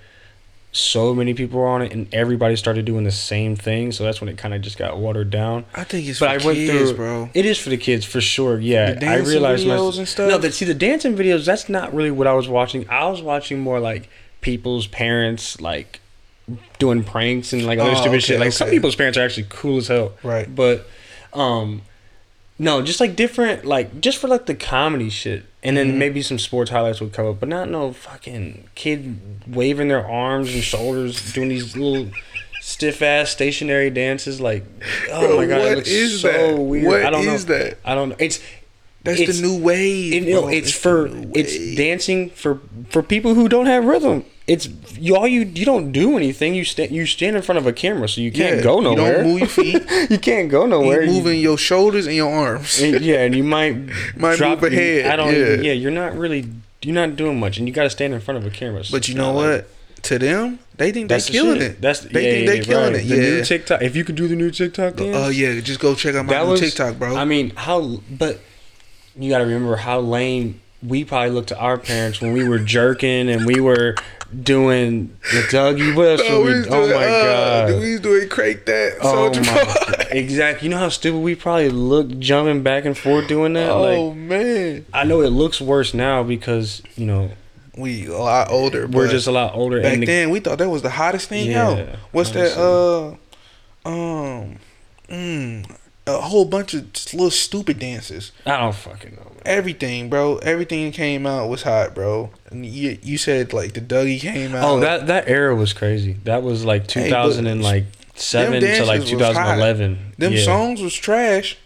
so 0.72 1.14
many 1.14 1.32
people 1.34 1.60
were 1.60 1.68
on 1.68 1.82
it 1.82 1.92
and 1.92 2.12
everybody 2.12 2.56
started 2.56 2.84
doing 2.84 3.04
the 3.04 3.10
same 3.12 3.54
thing 3.54 3.92
so 3.92 4.02
that's 4.02 4.20
when 4.20 4.28
it 4.28 4.36
kind 4.36 4.52
of 4.52 4.60
just 4.60 4.76
got 4.76 4.98
watered 4.98 5.30
down 5.30 5.64
I 5.74 5.84
think 5.84 6.08
it's 6.08 6.18
But 6.18 6.40
for 6.40 6.42
I 6.42 6.46
went 6.46 6.58
kids, 6.58 6.90
through- 6.90 6.96
bro. 6.96 7.30
it 7.32 7.46
is 7.46 7.58
for 7.58 7.70
the 7.70 7.76
kids 7.76 8.04
for 8.04 8.20
sure 8.20 8.58
yeah 8.58 8.98
i 9.02 9.16
realized 9.18 9.66
my- 9.68 9.76
and 9.76 10.08
stuff? 10.08 10.28
no 10.28 10.38
but 10.40 10.52
see 10.52 10.64
the 10.64 10.74
dancing 10.74 11.16
videos 11.16 11.44
that's 11.46 11.68
not 11.68 11.94
really 11.94 12.10
what 12.10 12.26
i 12.26 12.32
was 12.32 12.48
watching 12.48 12.88
i 12.90 13.08
was 13.08 13.22
watching 13.22 13.60
more 13.60 13.78
like 13.78 14.08
people's 14.40 14.88
parents 14.88 15.60
like 15.60 16.00
doing 16.80 17.04
pranks 17.04 17.52
and 17.52 17.64
like 17.64 17.78
other 17.78 17.92
Oh, 17.92 17.94
stupid 17.94 18.10
okay, 18.16 18.18
shit 18.20 18.40
like 18.40 18.52
some 18.52 18.68
people's 18.68 18.96
parents 18.96 19.16
are 19.16 19.22
actually 19.24 19.46
cool 19.48 19.78
as 19.78 19.86
hell 19.88 20.12
Right. 20.24 20.52
but 20.52 20.88
um 21.32 21.82
no 22.58 22.82
just 22.82 23.00
like 23.00 23.16
different 23.16 23.64
like 23.64 24.00
just 24.00 24.18
for 24.18 24.28
like 24.28 24.46
the 24.46 24.54
comedy 24.54 25.10
shit 25.10 25.44
and 25.62 25.76
then 25.76 25.92
Mhm. 25.92 25.96
maybe 25.96 26.22
some 26.22 26.38
sports 26.38 26.70
highlights 26.70 27.00
would 27.00 27.12
come 27.12 27.26
up 27.26 27.40
but 27.40 27.48
not 27.48 27.68
no 27.68 27.92
fucking 27.92 28.64
kid 28.74 29.18
waving 29.46 29.88
their 29.88 30.06
arms 30.06 30.54
and 30.54 30.62
shoulders 30.62 31.32
doing 31.32 31.48
these 31.48 31.76
little 31.76 32.08
stiff 32.60 33.02
ass 33.02 33.30
stationary 33.30 33.90
dances 33.90 34.40
like 34.40 34.64
oh 35.10 35.26
Bro, 35.26 35.36
my 35.38 35.46
god 35.46 35.60
it 35.62 35.76
looks 35.76 35.88
is 35.90 36.20
so 36.20 36.28
that? 36.30 36.58
weird 36.58 36.86
What 36.86 37.04
i 37.04 37.10
don't 37.10 37.26
is 37.26 37.46
know 37.48 37.58
that? 37.58 37.78
i 37.84 37.94
don't 37.94 38.10
know 38.10 38.16
it's 38.18 38.40
That's 39.04 39.20
It's- 39.20 39.36
the 39.40 39.46
new 39.46 39.58
wave. 39.58 40.14
it, 40.14 40.22
know, 40.32 40.42
bro. 40.42 40.48
it's 40.50 40.70
for 40.72 41.10
it's 41.34 41.76
dancing 41.76 42.30
for 42.30 42.60
for 42.88 43.02
people 43.02 43.34
who 43.34 43.50
don't 43.50 43.66
have 43.66 43.84
rhythm. 43.84 44.24
It's 44.46 44.68
you 44.98 45.16
all 45.16 45.26
you 45.26 45.42
you 45.54 45.64
don't 45.64 45.90
do 45.90 46.16
anything. 46.18 46.54
You 46.54 46.64
stand 46.64 46.90
you 46.92 47.06
stand 47.06 47.34
in 47.34 47.40
front 47.42 47.58
of 47.58 47.66
a 47.66 47.72
camera, 47.72 48.06
so 48.08 48.20
you 48.20 48.30
can't 48.30 48.56
Yeah, 48.58 48.62
go 48.62 48.78
you 48.78 48.84
don't 48.84 48.96
nowhere. 48.98 49.24
move 49.24 49.38
your 49.40 49.48
feet. 49.48 49.82
you 50.10 50.18
can't 50.18 50.50
go 50.50 50.66
nowhere. 50.66 51.02
You 51.02 51.08
You- 51.12 51.16
moving 51.16 51.40
your 51.40 51.56
shoulders 51.56 52.06
and 52.06 52.14
your 52.14 52.30
arms. 52.30 52.78
and- 52.80 53.00
yeah, 53.02 53.22
and 53.24 53.34
you 53.34 53.42
might 53.42 53.74
might 54.16 54.36
drop 54.36 54.60
move 54.60 54.72
a 54.72 54.76
head 54.76 55.06
I 55.06 55.16
don't 55.16 55.32
yeah. 55.34 55.54
yeah 55.68 55.72
you're 55.72 55.90
not 55.90 56.14
really. 56.16 56.44
You're 56.82 56.94
not 56.94 57.16
doing 57.16 57.40
much, 57.40 57.56
and 57.56 57.66
you 57.66 57.72
got 57.72 57.84
to 57.84 57.90
stand 57.90 58.12
in 58.12 58.20
front 58.20 58.36
of 58.36 58.44
a 58.44 58.50
camera. 58.50 58.84
so 58.84 58.92
But 58.92 59.08
you 59.08 59.14
know 59.14 59.32
like- 59.32 59.62
what? 59.62 59.68
To 60.10 60.18
them, 60.18 60.58
they 60.76 60.92
think 60.92 61.08
they're 61.08 61.16
That's 61.16 61.28
the 61.28 61.32
killing 61.32 61.62
it. 61.62 61.80
That's 61.80 62.00
they 62.00 62.22
yeah, 62.26 62.30
think 62.32 62.46
yeah, 62.46 62.50
they 62.52 62.60
killing 62.60 62.92
right. 62.92 63.02
it. 63.02 63.08
The 63.08 63.16
new 63.16 63.36
Yeah. 63.38 63.42
TikTok. 63.44 63.80
If 63.80 63.96
you 63.96 64.04
could 64.04 64.16
do 64.16 64.28
the 64.28 64.36
new 64.36 64.50
TikTok 64.50 64.96
Oh 65.00 65.30
yeah, 65.30 65.58
just 65.60 65.80
go 65.80 65.94
check 65.94 66.14
out 66.14 66.26
my 66.26 66.34
that 66.34 66.44
new 66.44 66.50
was 66.50 66.60
TikTok, 66.60 66.98
bro. 66.98 67.16
I 67.16 67.24
mean, 67.24 67.52
how? 67.56 68.00
But 68.10 68.40
you 69.18 69.30
got 69.30 69.38
to 69.38 69.44
remember 69.44 69.76
how 69.76 70.00
lame 70.00 70.60
we 70.86 71.04
probably 71.04 71.30
looked 71.30 71.48
to 71.48 71.58
our 71.58 71.78
parents 71.78 72.20
when 72.20 72.32
we 72.32 72.46
were 72.46 72.58
jerking 72.58 73.28
and 73.30 73.46
we 73.46 73.60
were 73.60 73.94
doing 74.42 75.16
the 75.32 75.40
Dougie. 75.50 75.94
What 75.94 76.08
else 76.08 76.20
Oh, 76.24 76.40
were 76.40 76.46
we 76.46 76.54
we? 76.60 76.66
Oh 76.68 76.86
doing, 76.86 76.90
my 76.90 77.04
uh, 77.06 77.68
god! 77.68 77.80
we 77.80 77.92
was 77.92 78.00
doing 78.00 78.28
crank 78.28 78.64
that. 78.66 78.98
Oh 79.00 79.30
my! 79.32 80.04
Exactly. 80.10 80.66
You 80.66 80.70
know 80.74 80.78
how 80.78 80.88
stupid 80.88 81.18
we 81.20 81.34
probably 81.34 81.70
looked 81.70 82.18
jumping 82.20 82.62
back 82.62 82.84
and 82.84 82.96
forth 82.96 83.28
doing 83.28 83.52
that. 83.54 83.70
Oh 83.70 84.08
Like 84.08 84.16
man, 84.16 84.86
I 84.92 85.04
know 85.04 85.20
it 85.22 85.30
looks 85.30 85.60
worse 85.60 85.94
now 85.94 86.22
because 86.22 86.82
you 86.96 87.06
know 87.06 87.30
we 87.76 88.06
a 88.06 88.16
lot 88.18 88.50
older. 88.50 88.86
we're 88.86 89.08
just 89.08 89.26
a 89.26 89.32
lot 89.32 89.54
older. 89.54 89.80
back 89.82 89.92
and 89.94 90.02
the- 90.02 90.06
then 90.06 90.30
we 90.30 90.40
thought 90.40 90.58
that 90.58 90.68
was 90.70 90.82
the 90.82 90.90
hottest 90.90 91.28
thing 91.28 91.50
Yeah, 91.50 91.68
out. 91.68 91.88
What's 92.12 92.30
that? 92.30 92.56
Uh, 92.56 93.08
um, 93.88 94.58
mm, 95.08 95.76
a 96.06 96.20
whole 96.20 96.44
bunch 96.44 96.74
of 96.74 96.84
little 97.14 97.30
stupid 97.30 97.78
dances. 97.78 98.32
I 98.44 98.58
don't 98.58 98.74
fucking 98.74 99.14
know. 99.14 99.22
Man. 99.22 99.42
Everything, 99.44 100.10
bro. 100.10 100.38
Everything 100.38 100.92
came 100.92 101.26
out 101.26 101.48
was 101.48 101.62
hot, 101.62 101.94
bro. 101.94 102.30
And 102.50 102.64
you 102.66 102.98
you 103.02 103.18
said 103.18 103.52
like 103.52 103.74
the 103.74 103.80
Dougie 103.80 104.20
came 104.20 104.54
out. 104.54 104.64
Oh, 104.64 104.80
that 104.80 105.06
that 105.06 105.28
era 105.28 105.54
was 105.54 105.72
crazy. 105.72 106.14
That 106.24 106.42
was 106.42 106.64
like 106.64 106.86
2000 106.86 107.44
but 107.44 107.50
and 107.50 107.62
like 107.62 107.84
seven 108.14 108.60
to 108.60 108.84
like 108.84 109.00
dances 109.00 109.14
was 109.14 109.36
hot. 109.36 109.56
2011. 109.56 110.14
them 110.18 110.32
yeah. 110.32 110.44
songs 110.44 110.82
was 110.82 110.94
trash. 110.94 111.56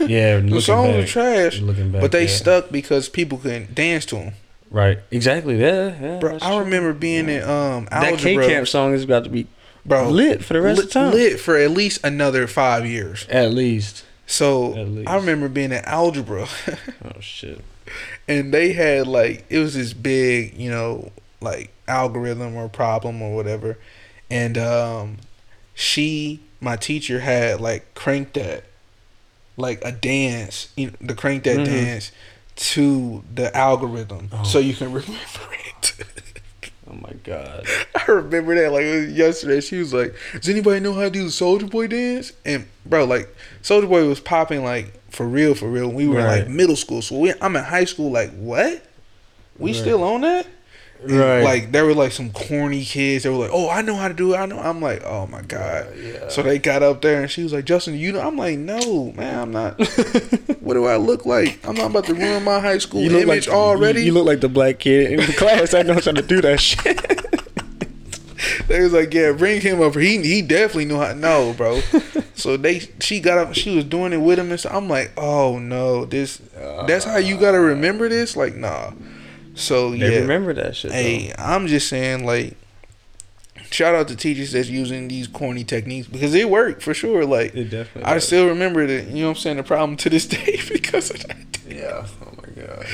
Yeah, 0.00 0.38
The 0.40 0.60
songs 0.60 0.88
back, 0.88 0.96
were 0.96 1.06
trash. 1.06 1.60
Looking 1.60 1.92
back, 1.92 2.00
But 2.00 2.12
they 2.12 2.22
yeah. 2.22 2.28
stuck 2.28 2.70
because 2.70 3.08
people 3.08 3.38
couldn't 3.38 3.74
dance 3.74 4.04
to 4.06 4.16
them. 4.16 4.34
Right. 4.70 4.98
Exactly. 5.10 5.60
Yeah. 5.60 5.96
yeah 6.00 6.18
Bro, 6.18 6.38
I 6.42 6.58
remember 6.58 6.92
being 6.92 7.28
in 7.28 7.42
um 7.42 7.88
that 7.90 8.18
K. 8.18 8.36
Camp 8.36 8.68
song 8.68 8.92
is 8.92 9.02
about 9.02 9.24
to 9.24 9.30
be 9.30 9.46
bro, 9.88 10.08
lit 10.10 10.44
for 10.44 10.52
the 10.54 10.60
rest 10.60 10.76
lit, 10.78 10.84
of 10.86 10.92
the 10.92 11.00
time. 11.00 11.12
lit 11.12 11.40
for 11.40 11.56
at 11.56 11.70
least 11.70 12.00
another 12.04 12.46
five 12.46 12.86
years. 12.86 13.26
At 13.28 13.52
least. 13.52 14.04
So 14.26 14.74
At 14.76 14.88
least. 14.88 15.08
I 15.08 15.16
remember 15.16 15.48
being 15.48 15.72
in 15.72 15.82
algebra, 15.84 16.46
Oh 17.04 17.20
shit. 17.20 17.64
and 18.28 18.52
they 18.52 18.72
had 18.74 19.06
like 19.06 19.46
it 19.48 19.58
was 19.58 19.74
this 19.74 19.92
big, 19.94 20.54
you 20.54 20.70
know, 20.70 21.10
like 21.40 21.72
algorithm 21.88 22.54
or 22.54 22.68
problem 22.68 23.22
or 23.22 23.34
whatever, 23.34 23.78
and 24.30 24.58
um, 24.58 25.16
she, 25.74 26.40
my 26.60 26.76
teacher, 26.76 27.20
had 27.20 27.60
like 27.60 27.94
cranked 27.94 28.34
that, 28.34 28.64
like 29.56 29.82
a 29.84 29.92
dance, 29.92 30.68
you 30.76 30.88
know, 30.88 30.92
the 31.00 31.14
crank 31.14 31.44
that 31.44 31.58
Mhm. 31.60 31.64
dance 31.64 32.12
to 32.56 33.22
the 33.34 33.56
algorithm, 33.56 34.28
Oh. 34.32 34.42
so 34.42 34.58
you 34.58 34.74
can 34.74 34.88
remember 34.92 35.14
it. 35.78 35.94
Oh 36.90 36.94
my 36.94 37.12
god. 37.24 37.66
I 37.94 38.10
remember 38.10 38.54
that 38.54 38.72
like 38.72 38.82
it 38.84 39.06
was 39.08 39.12
yesterday. 39.16 39.60
She 39.60 39.76
was 39.78 39.92
like, 39.92 40.14
"Does 40.34 40.48
anybody 40.48 40.80
know 40.80 40.94
how 40.94 41.02
to 41.02 41.10
do 41.10 41.22
the 41.24 41.28
Soulja 41.28 41.68
Boy 41.68 41.86
dance?" 41.86 42.32
And 42.44 42.66
bro, 42.86 43.04
like 43.04 43.34
Soulja 43.62 43.88
Boy 43.88 44.06
was 44.08 44.20
popping 44.20 44.64
like 44.64 44.92
for 45.10 45.26
real, 45.26 45.54
for 45.54 45.68
real. 45.68 45.88
We 45.90 46.06
were 46.08 46.18
in, 46.20 46.24
Right. 46.24 46.38
like 46.40 46.48
middle 46.48 46.76
school, 46.76 47.02
so 47.02 47.18
we, 47.18 47.32
I'm 47.40 47.56
in 47.56 47.64
high 47.64 47.84
school. 47.84 48.10
Like 48.10 48.30
what? 48.36 48.84
We 49.58 49.72
Right. 49.72 49.80
still 49.80 50.02
on 50.02 50.20
that? 50.22 50.46
And, 51.02 51.12
Right. 51.12 51.42
Like 51.42 51.72
there 51.72 51.84
were 51.84 51.94
like 51.94 52.12
some 52.12 52.30
corny 52.30 52.84
kids. 52.84 53.24
They 53.24 53.30
were 53.30 53.36
like, 53.36 53.50
"Oh, 53.52 53.70
I 53.70 53.82
know 53.82 53.94
how 53.94 54.08
to 54.08 54.14
do 54.14 54.34
it. 54.34 54.36
I 54.36 54.46
know." 54.46 54.58
I'm 54.58 54.80
like, 54.80 55.02
"Oh 55.04 55.26
my 55.26 55.42
god." 55.42 55.86
Yeah. 55.96 56.28
So 56.28 56.42
they 56.42 56.58
got 56.58 56.82
up 56.82 57.02
there 57.02 57.20
and 57.22 57.30
she 57.30 57.42
was 57.42 57.52
like, 57.52 57.64
"Justin, 57.64 57.94
you 57.94 58.12
know?" 58.12 58.20
I'm 58.20 58.36
like, 58.36 58.58
"No, 58.58 59.12
man, 59.12 59.38
I'm 59.38 59.50
not. 59.52 59.78
what 60.60 60.74
do 60.74 60.86
I 60.86 60.96
look 60.96 61.24
like? 61.24 61.60
I'm 61.66 61.76
not 61.76 61.90
about 61.90 62.06
to 62.06 62.14
ruin 62.14 62.42
my 62.42 62.58
high 62.60 62.78
school 62.78 63.02
You 63.02 63.16
image 63.18 63.46
like 63.46 63.56
already." 63.56 64.00
You, 64.00 64.06
you 64.06 64.12
look 64.12 64.26
like 64.26 64.40
the 64.40 64.48
black 64.48 64.80
kid 64.80 65.12
in 65.12 65.20
the 65.20 65.32
class 65.34 65.70
that 65.70 65.86
know 65.86 65.94
how 65.94 66.00
to 66.00 66.22
do 66.22 66.40
that 66.40 66.60
shit. 66.60 67.00
They 68.68 68.82
was 68.82 68.92
like, 68.92 69.12
yeah, 69.14 69.32
bring 69.32 69.62
him 69.62 69.80
up. 69.80 69.94
He 69.94 70.18
he 70.22 70.42
definitely 70.42 70.84
knew 70.84 70.98
how. 70.98 71.14
No, 71.14 71.54
bro. 71.54 71.80
so 72.34 72.56
they 72.56 72.80
she 73.00 73.18
got 73.18 73.38
up. 73.38 73.54
She 73.54 73.74
was 73.74 73.84
doing 73.84 74.12
it 74.12 74.18
with 74.18 74.38
him, 74.38 74.50
and 74.50 74.60
so 74.60 74.68
I'm 74.68 74.88
like, 74.88 75.10
oh 75.16 75.58
no, 75.58 76.04
this 76.04 76.40
that's 76.86 77.06
how 77.06 77.16
you 77.16 77.38
gotta 77.38 77.58
remember 77.58 78.08
this. 78.08 78.36
Like, 78.36 78.54
nah. 78.54 78.92
So 79.58 79.90
They 79.90 79.96
yeah, 80.14 80.18
remember 80.20 80.52
that 80.54 80.76
shit. 80.76 80.92
hey, 80.92 81.32
I'm 81.36 81.66
just 81.66 81.88
saying, 81.88 82.24
like, 82.24 82.56
shout 83.70 83.94
out 83.94 84.08
to 84.08 84.16
teachers 84.16 84.52
that's 84.52 84.68
using 84.68 85.08
these 85.08 85.26
corny 85.26 85.64
techniques 85.64 86.06
because 86.08 86.34
it 86.34 86.48
worked 86.48 86.82
for 86.82 86.94
sure. 86.94 87.24
Like. 87.24 87.54
It 87.54 87.64
definitely. 87.64 88.04
I 88.04 88.14
does. 88.14 88.26
still 88.26 88.46
remember 88.46 88.86
the, 88.86 89.02
you 89.10 89.22
know 89.22 89.28
what 89.28 89.36
I'm 89.36 89.40
saying, 89.42 89.56
the 89.56 89.62
problem 89.62 89.96
to 89.98 90.10
this 90.10 90.26
day 90.38 90.60
because 90.70 91.10
of 91.10 91.22
that. 91.26 91.58
Yeah. 91.68 92.06
Oh 92.24 92.32
my 92.36 92.62
god. 92.64 92.86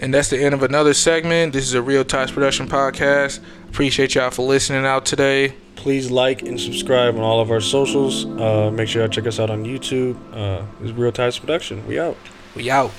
And 0.00 0.14
that's 0.14 0.30
the 0.30 0.38
end 0.38 0.54
of 0.54 0.62
another 0.62 0.94
segment. 0.94 1.52
This 1.52 1.64
is 1.64 1.74
a 1.74 1.82
Real 1.82 2.04
Ties 2.04 2.30
Production 2.30 2.68
podcast. 2.68 3.40
Appreciate 3.68 4.14
y'all 4.14 4.30
for 4.30 4.46
listening 4.46 4.86
out 4.86 5.04
today. 5.04 5.54
Please 5.74 6.08
like 6.10 6.42
and 6.42 6.60
subscribe 6.60 7.16
on 7.16 7.20
all 7.20 7.40
of 7.40 7.50
our 7.50 7.60
socials. 7.60 8.24
Uh, 8.24 8.70
make 8.72 8.86
sure 8.88 9.02
y'all 9.02 9.10
check 9.10 9.26
us 9.26 9.40
out 9.40 9.50
on 9.50 9.64
YouTube. 9.64 10.16
Uh, 10.32 10.64
this 10.80 10.90
is 10.90 10.92
Real 10.96 11.10
Ties 11.10 11.38
Production. 11.38 11.84
We 11.86 11.98
out. 11.98 12.16
We 12.54 12.70
out. 12.70 12.92